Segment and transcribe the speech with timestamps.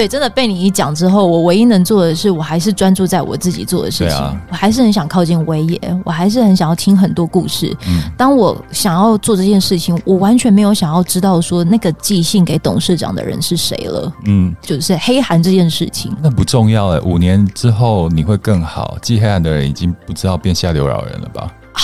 [0.00, 4.16] 对，真的被你一讲之后，我唯一能做的是，我还是专注在我自己做的事情。
[4.16, 7.76] 啊、我还是很想靠近威爷，我还是很想要听很多故事。
[7.86, 14.10] 嗯，当我想要做这件事情，我完全没有想要知道说那个寄信给董事长的人是谁了。
[14.24, 17.00] 嗯，就是黑函这件事情，那不重要哎。
[17.00, 21.42] 五年之后你会更好，寄黑函的人已经不知道变下流老人了吧？
[21.74, 21.82] 啊，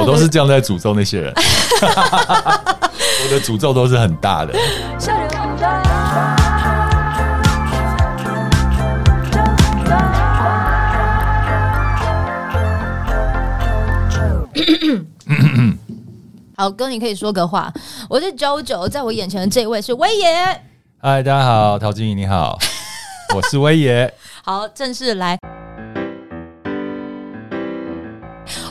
[0.00, 1.30] 我都是这样在诅咒那些人。
[3.24, 4.54] 我的诅咒都是很大的。
[4.98, 5.28] 下流
[16.56, 17.72] 好，哥，你可以说个话。
[18.08, 20.26] 我是 JoJo，在我眼前的这位是威爷。
[20.98, 22.58] 嗨，大家好，陶晶莹你好，
[23.34, 24.12] 我是威爷。
[24.44, 25.38] 好，正式来。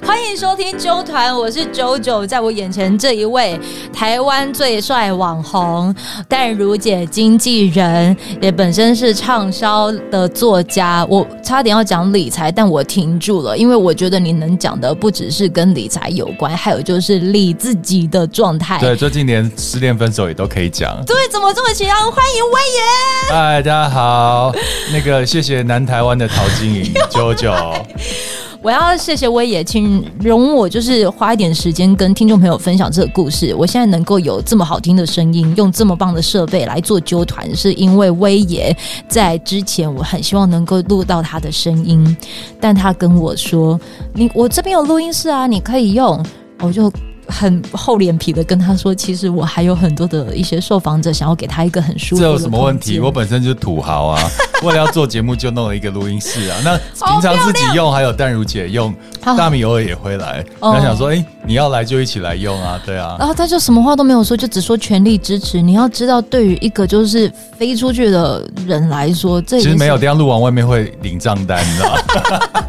[0.03, 3.59] 欢迎收听周团，我是 JoJo，在我眼前这一位
[3.93, 5.93] 台湾最帅网红
[6.27, 11.05] 淡如姐经纪人，也本身是畅销的作家。
[11.09, 18.77] 我差点要讲理财，但我停住了，因为我觉得你能讲的不只是跟理财有关，还有就是理自己的状态。
[18.79, 21.01] 对，最近连失恋分手也都可以讲。
[21.05, 21.95] 对，怎么这么奇妙？
[22.11, 22.81] 欢迎威爷。
[23.29, 24.51] 嗨， 大家好，
[24.91, 27.85] 那个谢谢南台湾的陶晶莹 JoJo。
[28.63, 33.55] 我要谢谢威爷，请容我就是花一点时间跟听众朋友分享这个故事。
[33.55, 38.75] 我现在能够有这么好听的声音，用这么棒的设备来做纠团，是因为威爷
[39.07, 42.15] 在之前我很希望能够录到他的声音，
[42.59, 43.79] 但他跟我说
[44.13, 46.23] ：“你我这边有录音室啊，你可以用。”
[46.61, 46.91] 我就。
[47.31, 52.21] 很厚脸皮的跟他说，其实我还有很多的一些受访者想要给他一个很舒服。
[52.21, 52.99] 这有什么问题？
[52.99, 54.21] 我本身就是土豪啊，
[54.63, 56.57] 为了要做节目就弄了一个录音室啊。
[56.63, 58.93] 那平常自己用，还有淡如姐用，
[59.23, 60.43] 大米偶尔也会来。
[60.59, 63.15] 他想说，哎、欸，你要来就一起来用啊， 对啊。
[63.19, 65.61] 然后他就什么话都没有说，就只说全力支持。
[65.61, 71.99] 你要知道，对于一个就是飞出去的人来说，这其实没有，等下录完外面会领账单，你知道吗？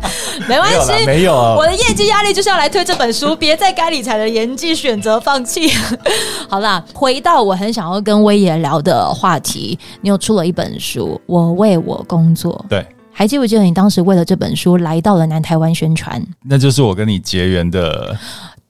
[0.48, 1.54] 没关系，没有啊。
[1.56, 5.70] 我的业绩压力就是要来推这本书，别再该理财的年纪选择放弃。
[6.48, 12.52] 好啦，回到我很想要跟威爷聊的话题，你又出了一本书《我为我工作》。
[12.68, 16.20] 对，还记不记得你当时为了这本书来到了南台湾宣传？
[16.42, 18.16] 那就是我跟你结缘的，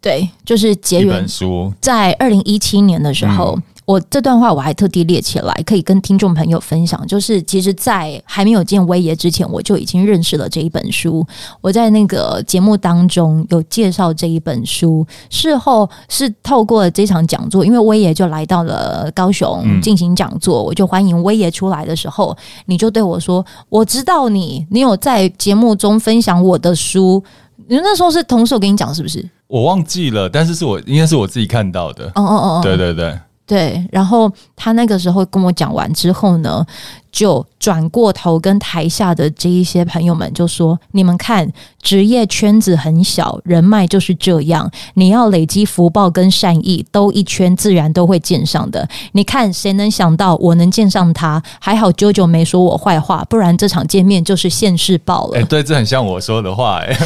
[0.03, 1.09] 对，就是结缘。
[1.09, 3.55] 本书在二零一七年的时候。
[3.57, 7.05] 嗯我这段话我还特地列起来，可以跟听众朋友分享。
[7.05, 11.27] 就是其实，在还没有见威爷之前，我就已经认识了这一本书。
[11.61, 22.35] 我在那个节目当中有介绍这一本书，事后是透过这场讲座，因为威爷就来到了高雄进行讲座，我就欢迎威爷出来的时候，
[22.67, 27.23] 你就对我说：“我知道你，你有在节目中分享我的书。”
[27.69, 29.29] 你那时候是同事我跟你讲是不是？
[29.47, 32.07] 我忘记了，但是是我应该是我自己看到的。
[32.15, 33.19] 哦哦哦，对对对。
[33.45, 36.65] 对，然后他那个时候跟我讲完之后呢，
[37.11, 41.47] 就转过头跟台下的这一些朋友们就说：“你们看，
[41.83, 48.89] 职业圈子很小，人脉就是这样，你要累积福报跟善意，兜一圈自然都会见上的。
[49.11, 51.43] 你看，谁能想到我能见上他？
[51.61, 56.97] 还好 JoJo 没说我坏话，不然这场见面就是现世报了。”哎，对，这很像我说的话，哎，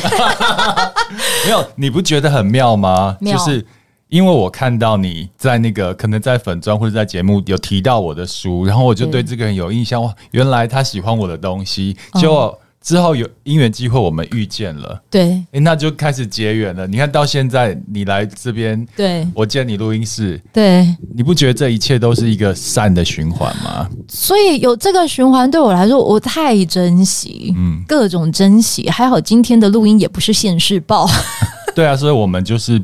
[1.47, 3.17] 没有，你不觉得很妙吗？
[3.21, 3.67] 妙就是。
[4.09, 10.01] 因为我看到你在那个可能在粉专或者在节目有提到我的书，然后我就对这个人有印象。
[10.03, 11.97] 哇，原来他喜欢我的东西。
[12.15, 15.03] 结果之后有因缘机会，我们遇见了。
[15.11, 16.87] 对，诶，那就开始结缘了。
[16.87, 23.91] 你看到现在，你来这边，对，我见你录音室，对，你不觉得这一切都是一个善的循环吗？
[24.07, 28.89] 所以有这个循环对我来说，我太珍惜，嗯，各种珍惜。
[28.89, 31.09] 还好今天的录音也不是现世报。
[31.75, 32.81] 对啊，所以我们就是。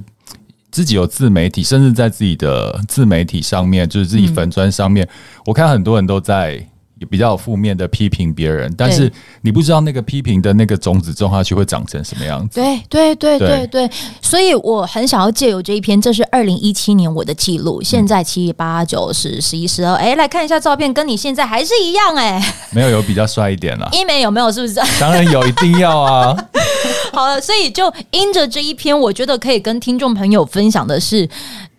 [0.72, 5.09] 自己有自媒体，甚至在自己的自媒体上面，就是自己粉砖上面，嗯、
[5.47, 6.66] 我看很多人都在
[7.04, 9.10] 比较负面的批评别人，但是
[9.42, 12.60] 你不知道那个批评的那个种子种下去会长成什么样子。
[12.60, 13.90] 对对对对对，
[14.20, 24.53] 所以我很想要借由这一篇，这是二零一七年我的记录，现在七八九十十一十二，哎，来看一下照片，跟你现在还是一样哎、欸，没有有比较帅一点了， 医美有没有？
[24.53, 24.74] 是不是？
[25.00, 26.36] 当然有，一定要啊。
[27.12, 31.28] 好了，所以就因着这一篇，我觉得可以跟听众朋友分享的是，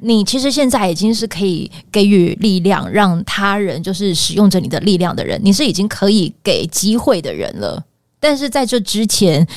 [0.04, 7.82] 你其实现在已经是可以给予力量，让他人就是使用着你的力量的人，你是已经可以给机会的人了。
[8.20, 9.48] 但是在这之前，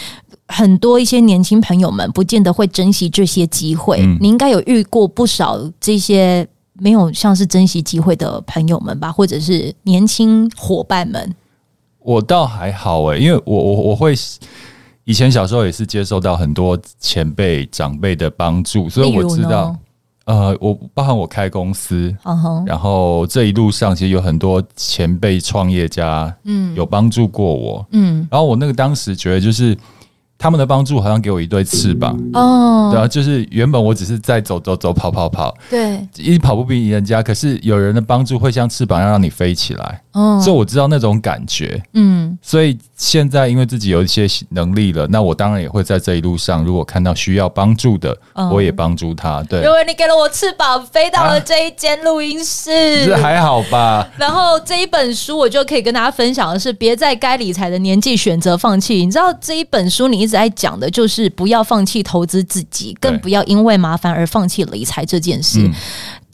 [0.48, 3.98] 很多一些年轻朋友们不见得会珍惜这些机会。
[4.00, 11.34] 嗯、你应该有遇过不少这些没有像是珍惜机会的朋友们吧，或者是年轻伙伴们。
[12.00, 14.14] 我倒还好诶、欸，因为我我我会。
[15.08, 19.72] 以前小时候也是接受到很多前辈长辈的帮助，所以我知道，
[20.26, 22.66] 呃，我包含我开公司，uh huh.
[22.66, 29.76] 然后这一路上其实有很多前辈创业家，嗯，有帮助过我，嗯，然后我那个当时觉得就是。
[30.38, 32.18] 他们的帮助好像给我一对翅膀。
[32.34, 54.06] 哦，对啊，就是原本我只是在走走走跑跑跑，对，一跑步比赢人家，可是有人的帮助会像翅膀一样让你飞起来，哦，所以我知道那种感觉，嗯，所以现在因为自己有一些能力了，那我当然也会在这一路上，如果看到需要帮助的，哦，我也帮助他，对，因为你给了我翅膀，飞到了这一间录音室，这还好吧？
[54.18, 58.96] 然后这一本书我就可以跟大家分享的是，别在该理财的年纪选择放弃。
[58.96, 60.25] 你知道这一本书你。
[60.26, 65.60] 一直在讲的就是不要放弃投资自己，更不要因为麻烦而放弃理财这件事。
[65.60, 65.72] 嗯、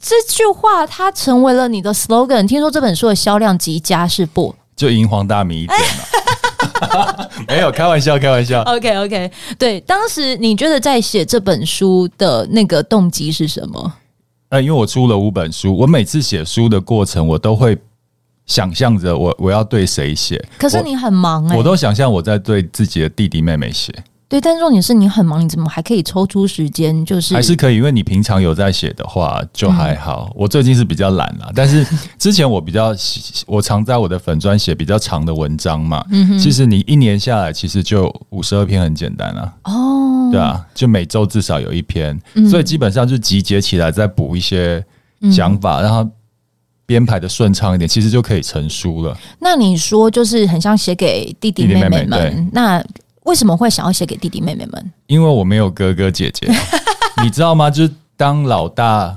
[0.00, 2.46] 这句话它成为了你的 slogan。
[2.46, 4.54] 听说这本书的销量极佳，是不？
[4.74, 7.28] 就银黄大米一点嘛？
[7.46, 8.62] 没有开玩笑，开玩笑。
[8.62, 13.92] OK OK，对，当时你觉得在写这本书的那个动机是什么？
[14.48, 17.78] 呃，因为我出了五本书，我每次写书的过程，我都会。
[18.46, 20.42] 想象着我我要对谁写？
[20.58, 23.92] 可是你很忙哎、欸，我都想象我在对自己的弟弟妹妹写。
[24.28, 27.04] 对，但是重点是你很忙，你怎么还可以抽出时间？
[27.04, 30.30] 就是还是可以，因为你平常有在写的话就还好。
[30.30, 31.86] 嗯、我最近是比较懒了，但是
[32.18, 32.94] 之前我比较
[33.46, 36.02] 我常在我的粉专写比较长的文章嘛。
[36.10, 39.52] 嗯哼，其实你一年下来其实就五十二篇，很简单啊。
[39.64, 44.82] 哦，对啊，就每周至少有一篇，嗯、所以基本上就集结起来再补一些
[45.30, 46.08] 想法，然后。
[46.84, 49.16] 编排的顺畅一点，其实就可以成书了。
[49.38, 51.90] 那你说，就是很像写给弟弟妹妹们。
[51.90, 52.84] 弟弟妹妹，那
[53.24, 54.92] 为什么会想要写给弟弟妹妹们？
[55.06, 56.52] 因为我没有哥哥姐姐，
[57.22, 57.70] 你知道吗？
[57.70, 59.16] 就是当老大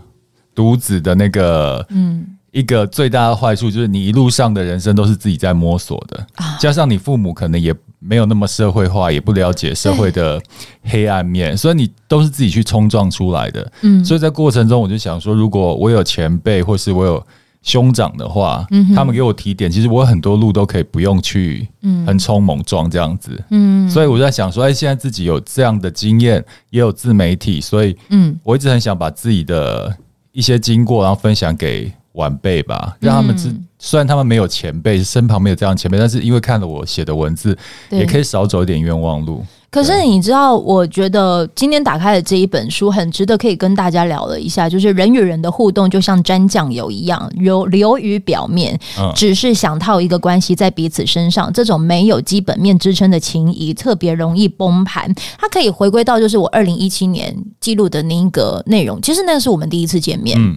[0.53, 10.39] 独子的那个，嗯，一个最大的坏处就是你一路上的人生都是自己在摸索的，啊、加上你父母可能也没有那么社会化，也不了解社会的
[10.83, 13.71] 黑暗面，所以你都是自己去冲撞出来的。
[13.81, 17.25] 嗯，所以在过程中，我就想说，如果我有前辈，或是我有。
[17.65, 21.67] 兄长的话，嗯、他们给我提点，其实我有很多路都可以不用去
[22.05, 29.93] 横冲猛撞这样子，嗯，所以我在想说，哎，现在自己有这样的经验，也有自媒体，所以，嗯，我一直很想把自己的
[30.31, 37.57] 一些经过，然后分享给晚辈吧，让他们知，嗯、虽然他们没有前辈，身旁没有这样前辈，但是因为看了我写的文字，
[37.89, 39.43] 也可以少走一点冤枉路。
[39.75, 48.79] 可是你知道，我觉得今天打开的这一本书很值得可以跟大家聊了一下，就是人与人的互动就像沾酱油一样，流流于表面，
[49.13, 55.13] 只是想套一个关系在彼此身上，这种没有基本面支撑的情谊特别容易崩盘。
[55.37, 60.55] 它可以回归到就是我二零一七年记录的那一个内容，其实那是我们第一次见面，嗯，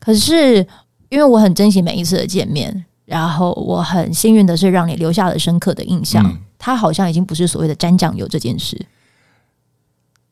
[0.00, 0.66] 可是
[1.10, 6.24] 因为我很珍惜每一次的见面，然后我很幸运的是让你留下了深刻的印象。
[6.24, 8.86] 嗯他好像已经不是所谓的沾酱油这件事。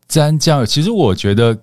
[0.08, 1.58] 沾酱油，其实我觉得，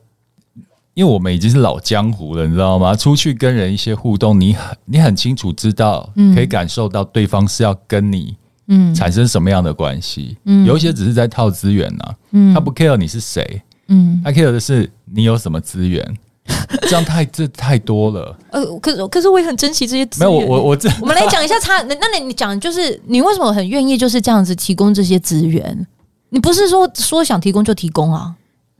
[0.94, 2.96] 因为我们已经是老江湖了，你知道吗？
[2.96, 8.36] 出去跟人一些互动，你很你很清楚知道，可以感受到对方是要跟你
[8.68, 10.38] 嗯产生什么样的关系。
[10.46, 16.18] 嗯，有一些只是在套资源呐，嗯，他不 care 你是谁，嗯，他 care 的是你有什么资源。
[16.84, 18.36] 这样太这太多了。
[18.52, 20.30] 呃，可是可是我也很珍惜这些资源。
[20.30, 21.82] 没有我我这， 我们来讲一下差。
[21.88, 25.88] 那那你你讲就是你为什么很愿意就是这样子提供这些资源？
[26.30, 28.36] 你不是说说想提供就提供啊？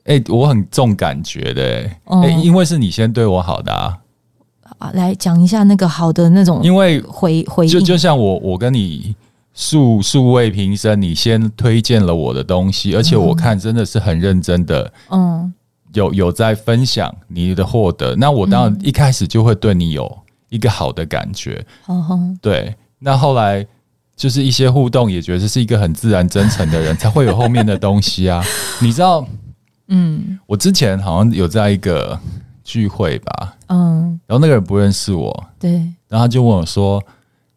[0.06, 1.98] 哎、欸，我很重感觉的、欸。
[2.06, 3.98] 哎、欸，因为是你先对我好的啊。
[4.78, 9.16] 啊，来讲一下那个好的那种，因为回回应就就像我我跟你
[9.54, 14.92] 素素未平生，你先推荐了我的东西，而且我看真的是很认真的。
[15.10, 15.54] 嗯。
[15.94, 20.18] 有有在分享你的获得，那我当然一开始就会对你有
[20.50, 22.76] 一个好的感觉，嗯、对。
[23.00, 23.66] 那后来
[24.16, 28.44] 就是一些互动，也觉得这是一个很自然真诚的人，才会有后面的东西啊。
[28.82, 29.26] 你知道，
[29.88, 32.20] 嗯，我之前好像有在一个
[32.64, 35.72] 聚会吧，嗯，然后那个人不认识我，对，
[36.10, 37.02] 然后他就问我说：“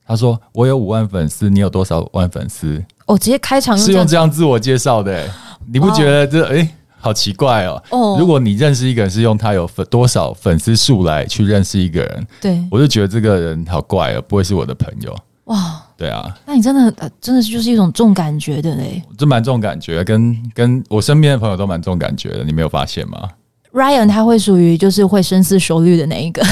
[0.06, 5.30] 他说我有五万粉丝，你有多少万粉丝？”哦，直接开场是用这样自我介绍的、欸，
[5.66, 6.56] 你不觉得这哎？
[6.58, 7.82] 欸好奇怪哦！
[7.90, 15.14] 哦，如果你认识一个人是用他有粉多少粉丝数来去认识一个人，对，我就觉得这个人好怪哦，不会是我的朋友。
[15.46, 15.82] 哇？
[15.96, 23.28] 对啊，那你真的真的就是一种重感觉的嘞，这蛮重感觉，跟跟我身边的朋友都蛮重感觉的，你没有发现吗
[23.72, 26.42] ？Ryan 他会属于就是会深思熟虑的那一个，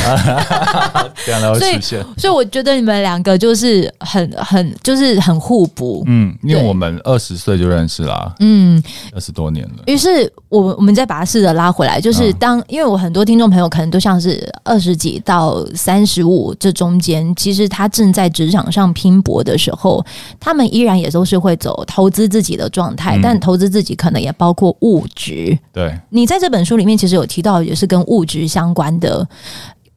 [1.24, 2.02] 这样才会出现。
[2.16, 6.02] 所以我觉得你们两个就是很很就是很互补。
[6.06, 8.82] 嗯，因为我们二十岁就认识啦，嗯，
[9.14, 9.82] 二十多年了。
[9.86, 20.02] 于是我我们再把它试着拉回来，就是当因为我很多听众朋友可能都像是二十几到三十五这中间，其实他正在职场上拼搏的时候，
[20.40, 25.58] 他们依然也都是会走投资自己的状态，但投资自己可能也包括物质。
[25.70, 27.09] 对，你在这本书里面其实。
[27.10, 29.28] 实有提到，也是跟物质相关的。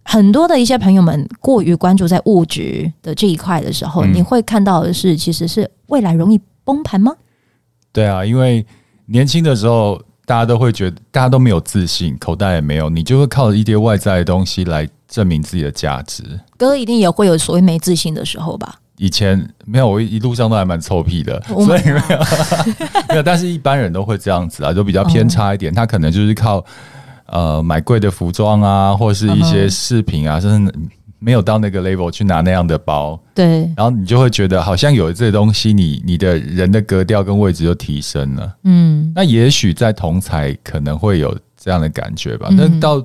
[0.05, 7.13] 很多的一些朋友们过于关注在物质的这一块的时候，嗯、你会看到的是，其实是未来容易崩盘吗？
[7.93, 8.65] 对啊，因为
[9.05, 16.22] 年轻的时候，大家都会觉得大家都没有自信，口袋也没有，你就会靠一些外在的东西来证明自己的价值。
[16.58, 18.75] 哥一定也会有所谓没自信的时候吧？
[18.98, 21.98] 以前没有，我一路上都还蛮臭屁的，oh、所以没有
[23.08, 23.24] 没有。
[23.24, 25.72] 但是一般人都会这样子啊，就比较偏差一点。
[25.72, 25.77] Oh.
[25.77, 26.63] 他可能就是靠。
[27.25, 30.74] 呃，买贵的服装啊，或是一些饰品啊，甚至
[31.20, 38.56] 没有到那个 level 去拿那样的包，对，然后你就会觉得好像有这些东西你，你你的人的格调跟位置就提升了。
[38.63, 42.50] 嗯，那也许在同才可能会有这样的感觉吧。
[42.51, 43.01] 那、嗯、到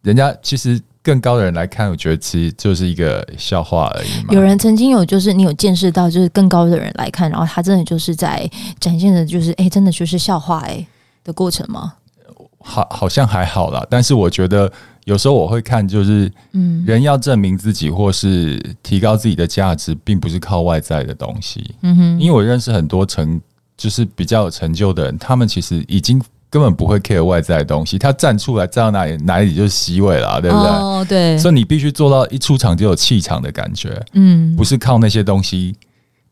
[0.00, 4.32] 人家其实更高的人来看，我觉得其实就是一个笑话而已嘛。
[4.32, 8.50] 有人曾经有就是你有见识到，就是更高的人来看，然后他真的就是在
[8.80, 10.86] 展现的，就是哎，真的就是笑话哎
[11.22, 11.92] 的过程吗？
[12.60, 13.86] 好，好像还好啦。
[13.90, 14.70] 但是我觉得
[15.04, 21.74] 有时候我会看，就是嗯，人要证明自己或是提高自己的价值，并不是靠外在的东西。
[21.82, 23.40] 嗯哼，因为我认识很多成
[23.76, 27.98] 就是比较有成就的人，他们其实已经根本不会 care 外在的东西。
[27.98, 30.68] 他站出来站到哪里，哪里就是 C 位了，对不对？
[30.68, 31.38] 哦，对。
[31.38, 34.00] 所以你必须做到一出场就有气场的感觉。
[34.12, 35.74] 嗯，不是靠那些东西。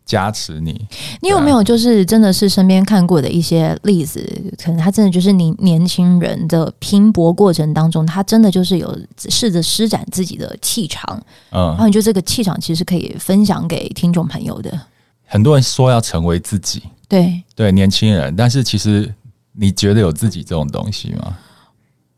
[0.09, 0.89] 加持你，
[1.21, 4.27] 你有没有就是真的是身边看过的一些例子？
[4.57, 8.99] 可能他真的就是你年轻人的拼搏过程当中，他真的就是有
[9.29, 14.81] 试着施展自己的气场，嗯，然后你觉得这个气场其实可以分享给听众朋友的。
[15.27, 19.15] 很多人说要成为自己，对对，年轻人，但是其实
[19.53, 21.37] 你觉得有自己这种东西吗？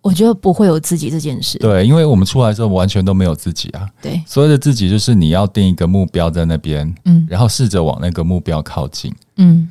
[0.02, 1.58] 我觉得不会有自己这件事。
[1.58, 3.88] 对，因为我们出来的时候完全都没有自己啊。
[4.00, 9.68] 对，所谓的自己就是你要定一个目标在那边，嗯，然后试着往那个目标靠近，嗯。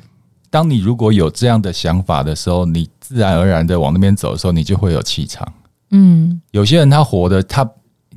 [0.52, 5.46] 当你如果有这样的想法的时候，你自然而然的往那边走的时候，你就会有气场。
[5.90, 7.68] 嗯，有些人他活的，他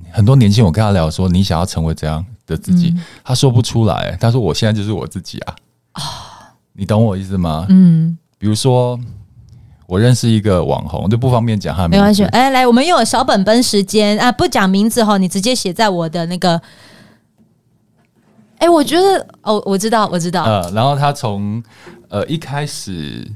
[0.10, 4.18] 很多年轻，我跟他聊说，你想要成为这样的自己，嗯，他说不出来。
[4.20, 5.56] 他说我现在就是我自己啊。
[5.92, 6.02] 啊，
[6.74, 7.68] 你懂我意思吗？
[7.70, 9.00] 嗯，比如说。
[9.86, 11.98] 我认识一个网红，就不方便讲他名字。
[11.98, 16.62] 没关系，哎，来，我们用小本本时间啊，不讲名字哈，你直接写在我的那个。
[18.60, 20.44] 哎，我觉得哦，我知道，我知道。
[20.44, 21.62] 呃，然后他从
[22.08, 23.30] 呃一开始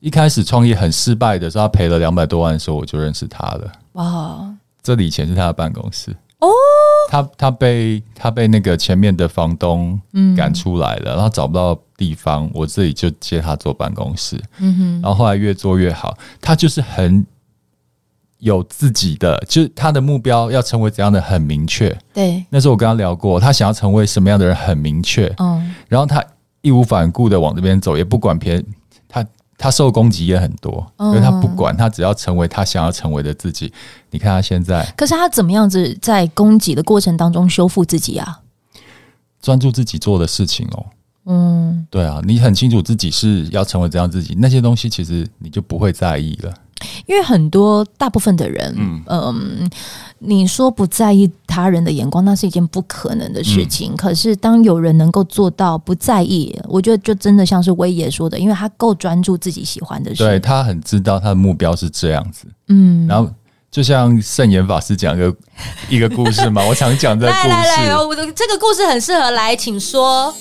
[0.00, 3.72] 一开始创业很失败的时候，他赔了两百多万的时候，我就认识他了。
[3.92, 6.10] 哇，这里以前是他的办公室。
[6.40, 6.48] 哦，
[7.10, 10.00] 他他被他被那个前面的房东
[10.36, 14.42] 赶出来了，嗯，然后找不到地方，我这里就接他做办公室。
[14.58, 17.26] 嗯哼，然后后来越做越好，他就是很
[18.38, 21.94] 有自己的，就是他的目标要成为怎样的很明确。
[22.14, 25.30] 对，那时候我跟他聊过，他想要成为什么样的人很明确。
[25.36, 26.24] 嗯，然后他
[26.62, 28.64] 义无反顾的往这边走，也不管别人。
[29.62, 33.70] 他受攻击也很多，因为他不管，他只要成为他想要成为的自己。
[34.08, 38.40] 你看他现在，可是他怎么样子在攻击的过程当中修复自己啊？
[39.42, 40.86] 专注自己做的事情哦。
[41.26, 46.52] 嗯，对啊，你很清楚自己是要成为怎样自己，那些东西其实你就不会在意了。
[47.04, 49.70] 因为很多大部分的人，嗯，嗯，
[50.18, 53.92] 你说不在意他人的眼光，那是一件不可能的事情。
[53.92, 62.46] 嗯，可是当有人能够做到不在意，我觉得就真的像是威爷说的，因为他够专注自己喜欢的事，对，他很知道他的目标是这样子。
[62.68, 63.30] 嗯，然后
[63.70, 65.36] 就像圣严法师讲一个
[65.90, 67.48] 一个故事嘛，我常讲这个故事。
[67.52, 70.34] 来来来，我的这个故事很适合来，请说。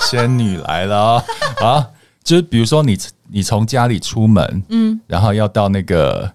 [0.00, 1.22] 仙女来了
[1.62, 1.88] 啊！
[2.24, 2.98] 就是比如说你。
[3.32, 6.28] 你从家里出门，嗯，然后要到那个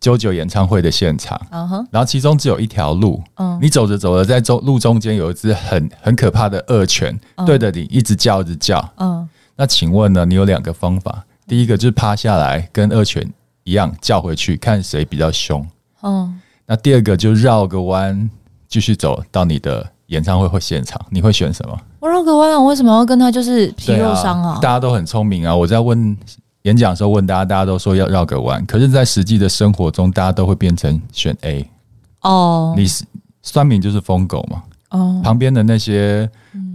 [0.00, 1.40] JoJo 演唱会的现场，
[1.92, 10.24] 然后其中只有一条路，嗯，你走着走着，在中路中间有一只很很可怕的恶犬，对着你一直叫，一直叫，嗯，那请问呢？
[10.24, 13.24] 你有两个方法，第一个就是趴下来跟恶犬
[13.62, 15.64] 一样叫回去，看谁比较凶，
[16.02, 18.28] 嗯，那第二个就绕个弯
[18.66, 21.80] 继续走到你的演唱会会现场，你会选什么？
[22.04, 24.58] 我绕个弯，我为什么要跟他就是皮肉伤啊？
[24.60, 25.56] 大家都很聪明啊！
[25.56, 26.14] 我在问
[26.64, 31.66] 演讲的时候问大家，大家都说要绕个弯，可是，在实际的生活中，大家都会变成选 A
[32.20, 32.74] 哦。
[32.76, 33.06] 你是
[33.40, 34.62] 酸民就是疯狗嘛？
[34.90, 36.28] 哦，旁边的那些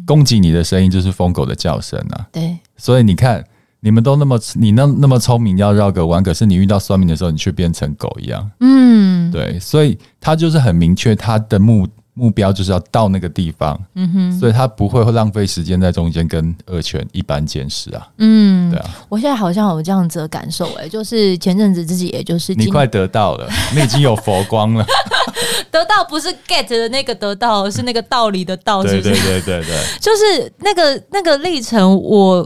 [0.04, 2.26] 攻击你的声音就是疯狗的叫声啊。
[2.32, 3.46] 对，所以你看，
[3.82, 8.50] 你们都那么你那那么聪明，要绕个弯，可是你遇到酸民的时候，你却变成狗一样。
[8.62, 11.88] 嗯，对，所以他就是很明确他的目。
[12.20, 24.86] 目标就是要到那个地方，嗯哼，所以他不会会浪费时间在中间跟恶犬一般见识啊，嗯，对啊，我现在好像有这样子的感受，哎，就是前阵子自己也就是你快得到了， 你已经有佛光了，
[25.72, 29.14] 得到不是 get 的那个得到，是那个道理的道，是不是？
[29.14, 29.68] 对对对对。
[29.68, 32.38] 对， 就是那个那个历程我，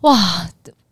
[0.00, 0.48] 我哇。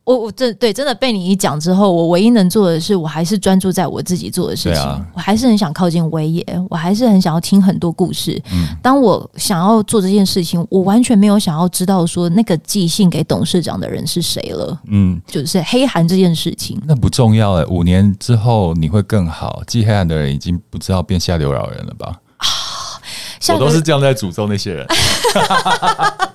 [0.08, 4.82] 我我这对真的被你一讲之后，我唯一能做的是，我还是专注在我自己做的事情。
[4.82, 8.42] 啊、我还是很想靠近威爷，我还是很想要听很多故事。
[8.50, 14.80] 嗯，当我想要做这件事情，我完全没有想要知道说那个寄信给董事长的人是谁了。
[14.86, 17.66] 嗯，就是黑函这件事情，那不重要了。
[17.66, 19.62] 五年之后你会更好。
[19.66, 22.18] 寄黑函的人已经不知道变下流老人了吧？
[22.38, 22.48] 啊，
[23.52, 24.86] 我都是这样在诅咒那些人。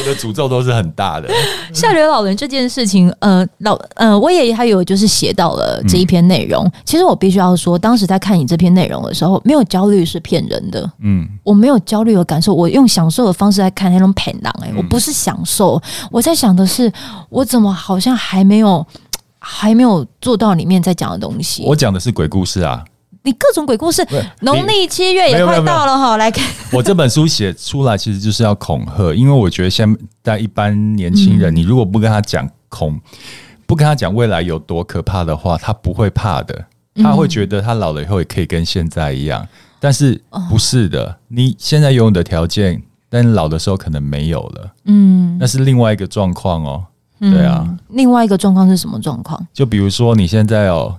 [0.00, 1.28] 我的诅咒都是很大的。
[1.72, 6.64] 下流老人这件事情，呃，老呃，我也还有就是写到了这一篇内容。
[6.64, 10.90] 嗯、其实我必须要说，当时在看你这篇内容的时候，没有焦虑是骗人的。
[11.02, 14.52] 嗯，我没有焦虑的感受，我用享受的方式来看那种骗狼。
[14.62, 15.80] 哎，我不是享受，
[16.10, 16.90] 我在想的是，
[17.28, 18.84] 我怎么好像还没有
[19.38, 21.64] 还没有做到里面在讲的东西。
[21.66, 22.84] 我讲的是鬼故事啊。
[23.22, 24.06] 你各种鬼故事，
[24.40, 26.46] 农历七月也快到了哈，来看。
[26.72, 32.98] 我这本书写出来其实就是要恐吓，因为我觉得现在一般年轻人，你如果不跟他讲恐，
[33.66, 36.64] 不跟他讲未来有多可怕的话，他不会怕的，
[36.96, 39.46] 他会觉得他老了以后也可以跟现在一样。
[39.78, 44.72] 但是不是的，你现在拥有的条件，但老的时候可能没有了。
[44.86, 46.84] 嗯，那是另外一个状况哦。
[47.18, 49.46] 对啊，另外一个状况是什么状况？
[49.52, 50.96] 就比如说你现在哦。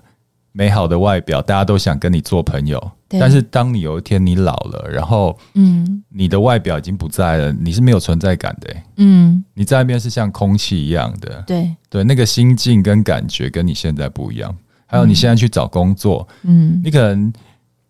[0.52, 2.92] 美好的外表，大家都想跟你做朋友。
[3.20, 8.74] 但是当你有一天你老了，然后，嗯，你的外表已经不在了，你是没有存在感的。
[8.98, 11.44] 嗯，你在那边是像空气一样的。
[11.46, 14.56] 对对，那个心境跟感觉跟你现在不一样。
[14.86, 17.32] 还有你现在去找工作，嗯，你可能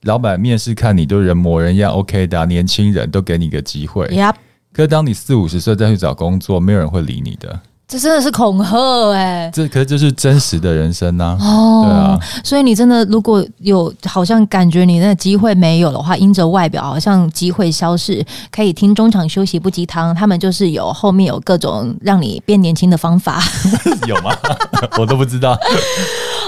[0.03, 4.07] 老板面试看你都人模人样，OK 的啊，年轻人都给你个机会。
[4.73, 7.59] 可是当你四五十岁再去找工作，没有人会理你的。
[7.91, 9.51] 这真的是恐吓哎、欸！
[9.53, 11.45] 这可是这是真实的人生呐、啊。
[11.45, 23.43] 哦，对啊，所以你真的如果有好像感觉你那机会没有的话，因着外表好像机会消失，可以听中场休息不鸡汤，他们就是有后面有各种让你变年轻的方法。
[24.07, 24.33] 有吗？
[24.97, 25.59] 我都不知道。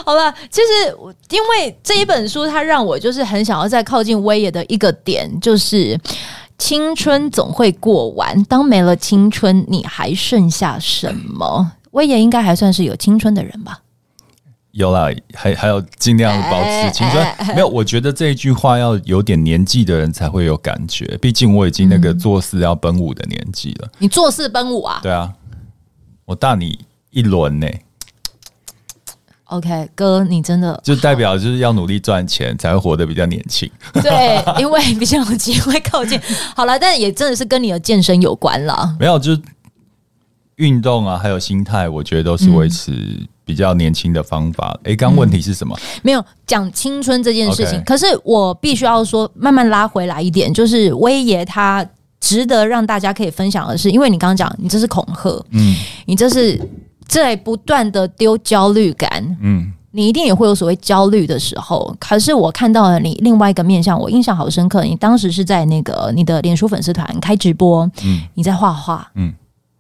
[0.06, 0.96] 好了，其实
[1.30, 6.00] 因为这一本书，它让我就是很想要再靠近威爷的一个点，就是。
[6.58, 11.74] 青春总会过完，当没了青春，你还剩下什么？
[11.92, 13.82] 威爷应该还算是有青春的人吧？
[14.72, 17.28] 有啦，还还要尽量保持青春。
[17.50, 21.06] 没有，我觉得这一句话要有点年纪的人才会有感觉。
[21.22, 23.90] 毕竟我已经那个做事要奔五的年纪了。
[24.00, 25.00] 你做事奔五啊？
[25.04, 25.32] 对啊，
[26.26, 26.80] 我大你
[27.12, 27.68] 一轮呢。
[29.54, 33.70] OK，哥，你真的就代表就是要努力赚钱，才会活得比较年轻。
[34.02, 36.20] 对，因为比较有机会靠近。
[36.56, 38.96] 好了，但也真的是跟你的健身有关了。
[39.00, 39.42] 没有，就是
[40.56, 42.92] 运动啊，还有心态，我觉得都是维持
[43.46, 44.76] 比较年轻的方法。
[44.86, 45.78] 哎、嗯，刚问题是什么？
[46.02, 47.80] 没有讲青春这件事情。
[47.80, 51.86] Okay 可是我必须要说，慢慢拉回来一点，就是威爷他
[52.20, 55.76] 值得让大家可以分享的是，因为你刚刚讲，你这是恐吓，嗯，
[56.08, 56.60] 你这是。
[57.08, 61.96] 在不断的丢焦虑感，嗯，你一定也会有所谓焦虑的时候。
[62.00, 64.84] 可是我看到了你另外一个面向，我印象好深刻。
[64.84, 69.34] 你当时是在那个你的脸书粉丝团开直播，嗯，你在画画，嗯，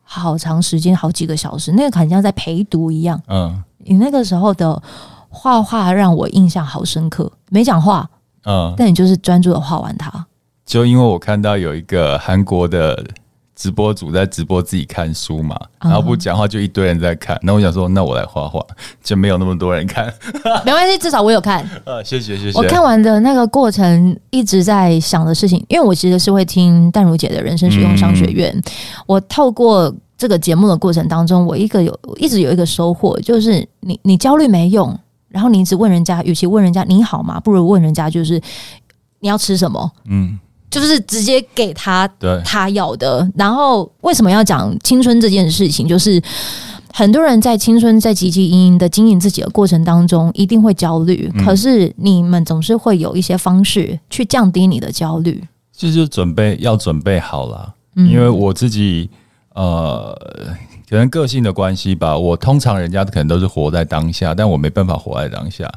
[0.03, 4.81] 好长时间，好几个小时，那个好像在陪读一样，嗯，你那个时候的
[5.29, 8.09] 画画让我印象好深刻，没讲话，
[8.45, 10.25] 嗯，但你就是专注的画完它。
[10.65, 13.03] 就因为我看到有一个韩国的。
[13.55, 17.39] 直播主在直播自己看书嘛，然后不讲话就一堆人在看。
[17.43, 18.59] 那我想说，那我来画画，
[19.03, 20.11] 就没有那么多人看。
[20.65, 21.63] 没关系，至少我有看。
[21.85, 22.57] 呃，谢谢谢谢。
[22.57, 28.51] 我看完的那个过程一直在想的事情，因为我其实是会听淡如姐的人生实用商学院。
[28.55, 28.63] 嗯、
[29.05, 34.97] 我透过这个节目的过程当中，我一个有一直有一个收获，就是你你焦虑没用，
[35.29, 38.41] 然后你一直问人家，与其问人家你好吗，不如问人家就是
[39.19, 39.91] 你要吃什么。
[40.05, 40.39] 嗯。
[40.73, 42.09] 就是直接给他
[42.43, 45.87] 他要的，然后为什么要讲青春这件事情？
[45.87, 46.19] 就是
[46.91, 51.31] 很多人在青春在汲汲营营的经营自己的过程当中，一定会焦虑。
[51.35, 57.75] 嗯、可是你们总是会有一些方式去降低你的焦虑，就是准备要准备好了。
[57.95, 59.07] 嗯、因为我自己
[59.53, 60.19] 呃，
[60.89, 65.71] 可能个性的关系吧，我通常人家可能都是活在当下，但我没办法活在当下。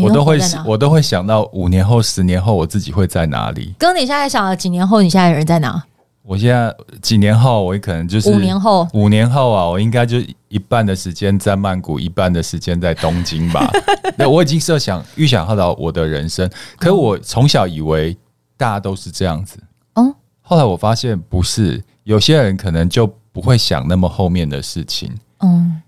[0.00, 3.74] 我都会，我都会想到五年后、十年后，我自己会在哪里？
[3.78, 5.82] 哥，你现在想了几年后，你现在人在哪？
[6.22, 8.88] 我现在几年后，我可能就是五年后。
[8.94, 13.70] 五年后啊，我应该就一半的时间在曼谷，一半的时间在东京吧。
[14.16, 16.48] 那我已经设想、预想好了我的人生。
[16.78, 18.16] 可我从小以为
[18.56, 19.58] 大家都是这样子。
[19.94, 20.14] 嗯。
[20.40, 25.12] 后来我发现不是，有些人可能就不会想那么后面的事情。
[25.40, 25.82] 嗯。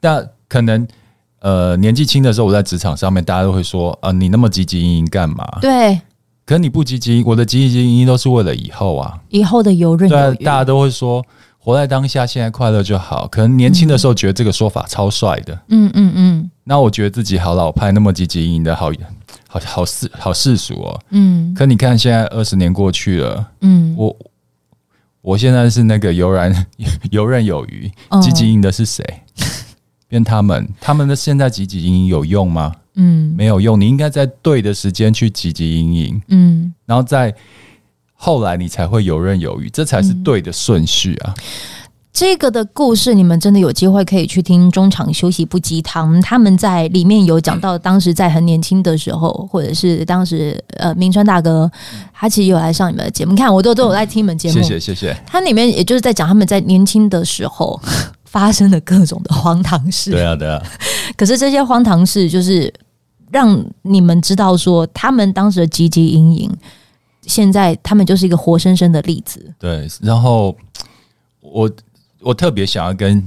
[0.00, 0.86] 但可能。
[1.40, 6.00] 呃，年纪轻的时候，我在职场上面，大家都会说：“啊、呃，你那么积极营营干嘛？”对。
[6.44, 10.36] 可是你不积极，我的积极营营都是为了以后啊，以后的游刃有余。
[10.36, 11.22] 对，大家都会说，
[11.58, 13.28] 活在当下，现在快乐就好。
[13.28, 16.50] 可能年轻的时候觉得这个说法超帅的，嗯嗯嗯。
[16.64, 18.90] 那我觉得自己好老派，那么积极营营的好，
[19.46, 21.00] 好好世好世俗哦。
[21.10, 21.52] 嗯。
[21.54, 24.16] 可你看，现在二十年过去了，嗯，我
[25.20, 26.66] 我现在是那个游刃
[27.12, 29.04] 游刃有余，积极营的是谁？
[30.08, 32.74] 变他们，他们的现在积极营营有用吗？
[32.94, 33.80] 嗯，没有用。
[33.80, 37.34] 你应该在对的时间去积极营营，嗯，然后在
[38.14, 41.34] 后来你才会游刃有余，这才是对的顺序啊。
[41.36, 41.42] 嗯
[42.10, 46.20] 这个的故事，你们真的有机会可以去听中场休息不鸡汤。
[46.20, 51.70] 他们在里面有讲到，当时在很年轻的时候，或者是当时呃，明川大哥，
[52.12, 53.30] 他其实有来上你们的节目。
[53.30, 54.54] 你看，我都都有在听你们节目。
[54.54, 55.16] 谢谢谢谢。
[55.24, 57.80] 他里面也就是在讲他们在年轻的时候
[58.30, 60.10] 发生了各种的荒唐事。
[60.10, 60.62] 对啊对啊。
[61.16, 62.72] 可是这些荒唐事，就是
[63.30, 66.56] 让你们知道说，他们当时的汲汲营营，
[67.22, 69.54] 现在他们就是一个活生生的例子。
[69.58, 70.56] 对，然后
[71.40, 71.70] 我。
[72.20, 73.22] 我特别想要跟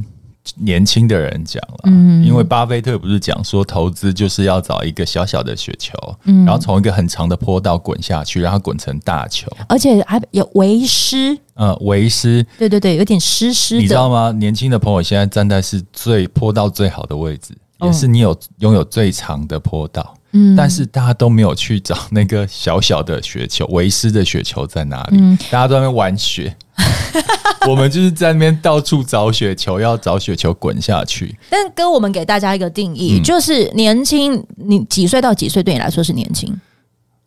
[0.56, 14.32] 年轻的人讲了，嗯，因为巴菲特不是讲说投资就是要找一个小小的雪球，嗯，然后从一个很长的坡道滚下去，让它滚成大球，而且还有为师，嗯，为师，对对对，有点湿湿的，你知道吗？
[14.32, 20.16] 年轻的朋友现在站在是最坡道最好的位置，也是你有拥有最长的坡道。
[20.34, 25.18] 嗯，但是大家都没有去找那个小小的雪球，为师的雪球在哪里？
[25.20, 26.56] 嗯，大家都在那边玩雪，
[27.68, 31.38] 我们就是在那边到处找雪球，要找雪球滚下去。
[31.50, 36.54] 但哥我们给大家一个定义，嗯、就是年轻，你几岁到几岁对你来说是年轻？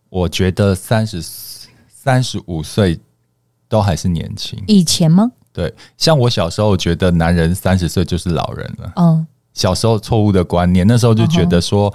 [0.08, 1.22] 我觉得三十
[1.88, 2.98] 三十五岁
[3.68, 4.62] 都还是年轻。
[4.66, 5.30] 以前吗？
[5.52, 8.92] 对，像我小时候觉得男人三十岁就是老人了。
[8.96, 11.92] 嗯，小时候错误的观念，那时候就觉得说。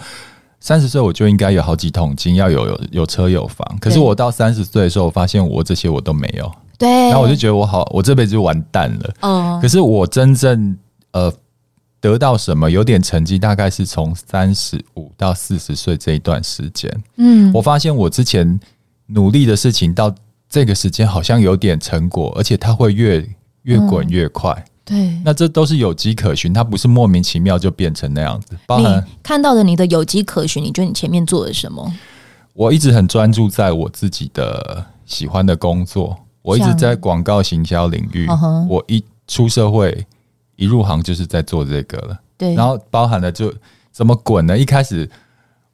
[0.61, 3.65] 三十岁我就应该有好几桶金，要有有有车有房。
[3.79, 6.51] 可是我到三十岁的时候，我发现我这些我都没有。
[6.79, 9.13] 对，然后我就觉得我好，我这辈子就完蛋了。
[9.21, 10.75] 嗯，可是我真正
[11.11, 11.31] 呃
[11.99, 16.91] 得到什么，有点成绩，大概是从三十五到四十岁这一段时间。
[17.17, 18.59] 嗯，我发现我之前
[19.07, 20.11] 努力的事情，到
[20.49, 23.27] 这个时间好像有点成果，而且它会越
[23.63, 24.51] 越滚越快。
[24.53, 28.57] 嗯对，那这都是有迹可循，它不是莫名其妙就变成那样子。
[28.65, 31.93] 包含你看到的你的有迹可循，你觉得你前面做了什么？
[32.53, 38.27] 我一直很专注在我自己的喜欢的工作，我一直在广告行销领域。
[38.67, 40.05] 我一出社会，
[40.55, 42.19] 一入行就是在做这个了。
[42.37, 43.53] 对，然后包含了就
[43.91, 44.57] 怎么滚呢？
[44.57, 45.09] 一开始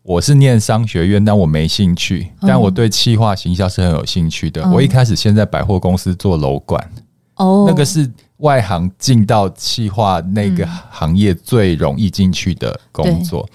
[0.03, 4.69] 我是念商学院，但我没兴趣，但我对企划行销是很有兴趣的。
[4.71, 6.91] 我一开始先在百货公司做楼管，
[7.35, 8.09] 哦，那个是。
[8.39, 13.47] 外行进到企划那个行业最容易进去的工作，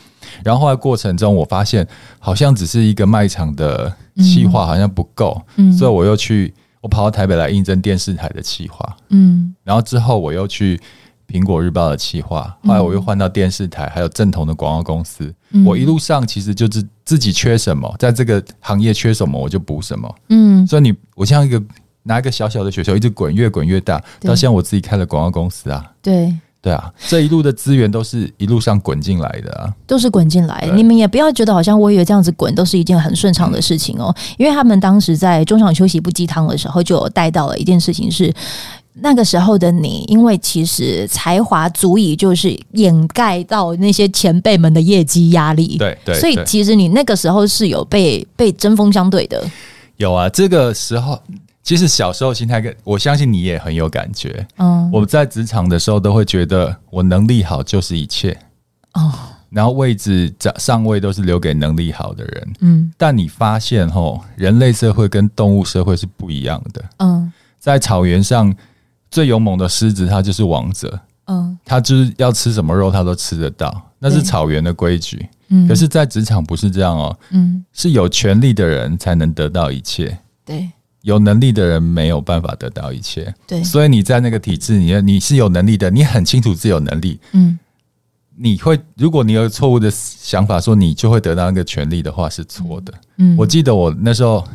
[0.42, 1.86] 然后后来过程中，我发现
[2.18, 5.38] 好像只是一个卖场的企划好像不够，
[5.76, 10.80] 所以我又去，我跑到台北来应征电视台的企划，嗯，然后之后我又去
[11.28, 21.62] 苹果日报的企划，后来我又换到电视台，还有正统的广告公司，我一路上其实就是自己缺什么，在这个行业缺什么我就补什么，嗯，所以你我像一个。
[22.02, 25.92] 拿一个小小的雪球，一直滚，越滚越大，到现在我自己开了广告公司啊。
[26.00, 30.70] 对对啊，这一路的资源都是一路上滚进来的啊，都是滚进来。
[30.74, 38.30] 你们也不要觉得好像我以为这样子滚都是一件很顺畅的事情哦，因为他们当时在中场休息不鸡汤的时候，就有带到了一件事情是，
[38.92, 49.42] 那个时候的你，因为其实才华足以就是掩盖到那些前辈们的业绩压力，对对，所以其实你那个时候是有被被针锋相对的。
[49.96, 51.18] 有啊，这个时候。
[51.70, 54.44] 其实小时候心态，跟我相信你也很有感觉。
[54.56, 58.37] 嗯，我在职场的时候都会觉得我能力好就是一切。
[58.94, 59.12] 哦，
[59.50, 62.52] 然后位置上上位都是留给能力好的人。
[62.59, 66.85] 嗯，但你发现吼，人类社会跟动物社会是不一样的。
[66.96, 68.52] 嗯，在草原上
[69.09, 70.98] 最勇猛的狮子，它就是王者。
[71.26, 75.24] 嗯，它就是要吃什么肉，它都吃得到，那是草原的规矩。
[75.50, 77.16] 嗯，可是，在职场不是这样哦。
[77.30, 80.18] 嗯，是有权力的人才能得到一切。
[80.44, 80.68] 对。
[81.02, 87.58] 有能力的人没有办法得到一切，对，所以你在那个体制里面，你是有能力的，你很清楚自己有能力，嗯，
[88.36, 94.46] 你会，如果你有错误的想法，说你就会得到那个权利的话，是错的，嗯，我记得我那时候，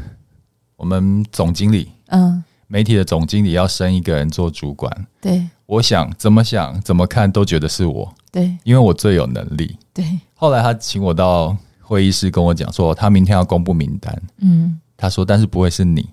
[0.76, 10.06] 我们总经理，嗯，媒体的总经理要升一个人做主管，对，我想怎么想怎么看都觉得是我，对，因为我最有能力，对，
[10.36, 16.08] 后来他请我到会议室跟我讲说，他明天要公布名单，嗯，他说，但是不会是你。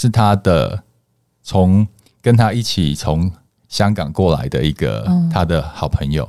[0.00, 0.82] 是他的，
[1.42, 1.86] 从
[2.22, 3.30] 跟他一起从
[3.68, 6.26] 香港过来的一个他的好朋友。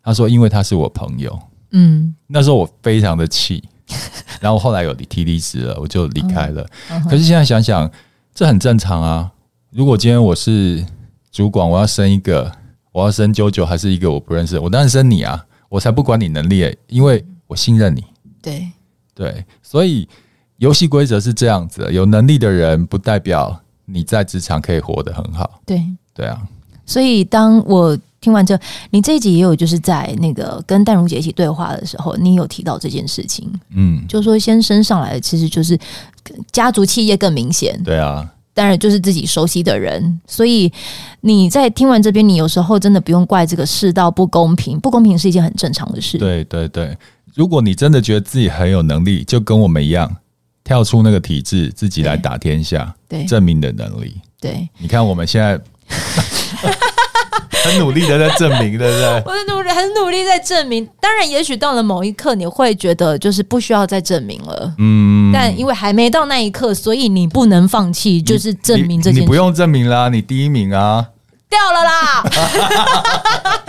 [0.00, 1.36] 他说，因为他是我朋友。
[1.72, 3.64] 嗯，那时候我非常的气，
[4.40, 6.64] 然后后来有提离职了，我就离开了。
[7.10, 7.90] 可是现在想想，
[8.32, 9.28] 这很正常啊。
[9.72, 10.86] 如果今天我是
[11.32, 12.52] 主管，我要升一个，
[12.92, 18.04] 我要升九九，还是一个我不认识，我当然升你啊，我才不管你能力，因为我信任你。
[18.40, 18.70] 对
[19.14, 20.08] 对，所以
[20.58, 25.60] 游戏规则是这样子的，有能力的人不代表你在职场可以活得很好。
[25.66, 25.82] 对
[26.14, 26.40] 对啊，
[26.86, 28.58] 所以当我听完这，
[28.90, 35.78] 你这一集也有就是在那个跟淡如姐一起对话的时候，你有提到这件事情，嗯，就是说先升上来，其实就是
[36.52, 37.80] 家族企业更明显。
[37.82, 38.30] 对啊。
[38.56, 40.72] 当然，就是自己熟悉的人，所以
[41.22, 46.18] 你在听完这边，你有时候真的不用怪这个世道不公平，不公平是一件很正常的事。
[46.18, 46.96] 对对对，
[47.34, 50.08] 如果你真的觉得自己很有能力，就跟我们一样，
[50.64, 54.16] 跳出那个体制，自己来打天下，对，证明的能力。
[54.40, 55.60] 对，你看我们现在。
[57.64, 59.22] 很努力的在证明，对不对？
[59.24, 60.86] 我很努力，很努力在证明。
[61.00, 64.74] 当然，也许到了某一刻，你会觉得就是不需要再证明了。
[64.76, 69.20] 嗯，但因为还没到那一刻，所以你不能放弃，就是证明这件事。
[69.20, 71.06] 你不用证明啦，你第一名啊，
[71.48, 72.22] 掉了啦。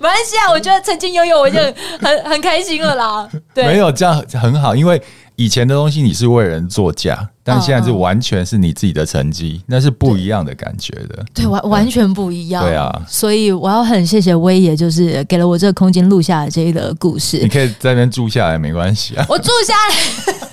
[0.00, 1.58] 没关系啊，我觉得曾经拥有，我就
[2.00, 3.28] 很很开心了啦。
[3.54, 5.02] 对，没有这样很好，因为。
[5.40, 11.24] 以前的东西你是为人作嫁，但现在是完全是你自己的成绩，哦，那是不一样的感觉的。
[11.32, 12.60] 对，完完全不一样。
[12.64, 17.38] 对啊，所以我要很谢谢威爷，就是给了我这个空间录下来这一个故事。
[17.38, 19.24] 你可以在那边住下来，没关系啊。
[19.28, 19.94] 我住下来，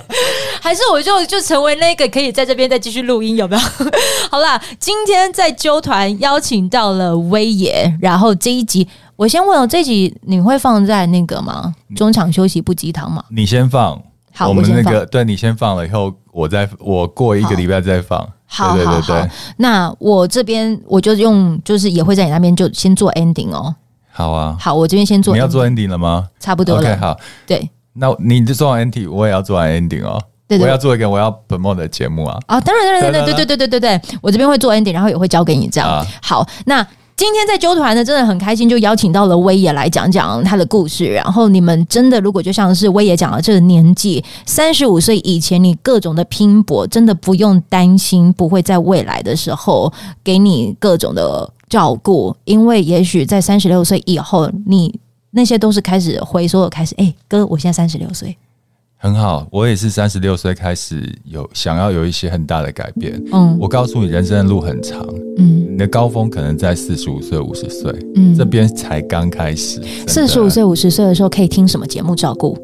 [0.61, 3.61] 还是我就就成为那个可以在这边再继续录音，有没有？
[4.31, 11.73] 好啦，今天在揪团邀请到了威爷，然后这一集我先问哦，这一集你会放在那个吗？
[11.95, 13.23] 中场休息不鸡汤吗？
[13.29, 14.01] 你先放。
[14.33, 18.27] 好，我们那个对你先放了以后，我再我过一个礼拜再放。
[18.45, 19.15] 好，对对对对。
[19.15, 23.73] 好好好，那我这边我就用，就是也会在你那边就先做 ending 哦。
[24.11, 25.33] 好啊，好，我这边先做。
[25.33, 26.27] 你要做 ending 了吗？
[26.37, 26.81] 差不多了。
[26.81, 27.17] OK，好。
[27.47, 30.21] 对，那你就做完 ending，我也要做完 ending 哦。
[30.47, 32.37] 对，对，对，我要做一个我要 promote 的节目啊。
[32.45, 35.89] 啊、哦，当然，当然，对，对对对对对对对，我这边会做 ending，然后也会交给你这样。
[35.89, 36.85] 啊、好，那。
[37.17, 41.05] 今天在纠团呢，真的很开心，就邀请到了威爷来讲讲他的故事。
[41.05, 49.89] 然后你们真的，如果就像是威爷讲的这个年纪，三十五岁以前，你各种的拼搏，真的不用担心不会在未来的时候
[50.25, 54.93] 给你各种的照顾，因为也许在三十六岁以后，你
[55.35, 56.95] 那些都是开始回缩的开始。
[56.97, 58.35] 哎，哥，我现在三十六岁。
[58.97, 63.21] 很好，我也是三十六岁开始有想要有一些很大的改变。
[63.33, 65.05] 嗯，我告诉你，人生的路很长。
[65.37, 67.93] 嗯，你的高峰可能在四十五岁、五十岁。
[68.15, 69.83] 嗯，这边才刚开始。
[70.07, 72.57] 四十五岁、五十岁的时候可以听什么节目照顾？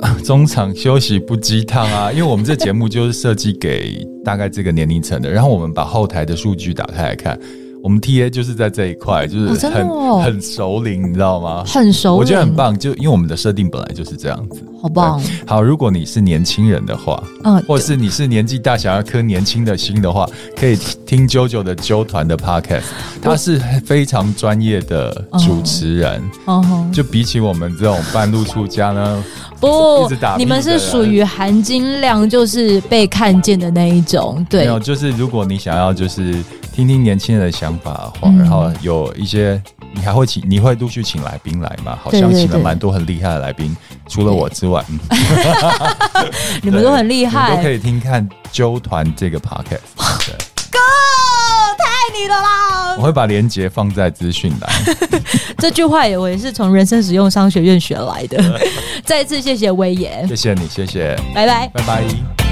[0.00, 5.30] 啊， 中场休息不鸡汤啊，因为我们这节目就是设计给大概这个年龄层的。
[5.30, 7.38] 然后我们把后台的数据打开来看。
[7.82, 11.62] 我们 T A 就是在这一块，就是很、哦哦、很熟龄，你知道吗？
[11.66, 12.76] 很熟，我觉得很棒。
[12.76, 15.20] 就因为我们的设定本来就是这样子，好棒。
[15.46, 22.82] 好，如果你是年轻人的话，嗯，或者是你是年纪大想要颗年轻的心的话，可以听 JoJo 的啾团的 Podcast，
[23.22, 26.22] 他是非常专业的主持人。
[26.46, 29.24] 哦，就比起我们这种半路出家呢，
[29.60, 34.44] 不，你们是属于含金量就是被看见的那一种。
[34.50, 36.42] 对，没有，就是如果你想要就是。
[36.78, 39.60] 听听年轻人的想法的话，然后有一些
[39.92, 41.98] 你还会请，你会陆续请来宾来吗？
[42.00, 43.76] 好像请了蛮多很厉害的来宾，
[44.08, 44.80] 除了我之外，
[46.62, 49.80] 你们都很厉害，都可以听看纠团这个 podcast。
[50.24, 50.36] 对，
[50.70, 50.78] 哥，
[51.76, 52.94] 太爱你了啦！
[52.96, 54.70] 我会把链接放在资讯栏。
[55.58, 58.40] 这句话也我也是从人生实用商学院学来的。
[59.04, 62.47] 再次谢谢威爷，谢谢你，谢谢，拜拜，拜拜。